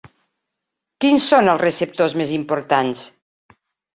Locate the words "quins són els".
1.03-1.61